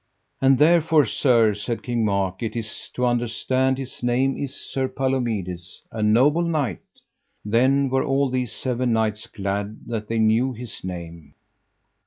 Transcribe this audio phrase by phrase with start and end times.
[0.41, 5.83] And therefore, sir, said King Mark, it is to understand his name is Sir Palomides,
[5.91, 6.81] a noble knight.
[7.45, 11.35] Then were all these seven knights glad that they knew his name.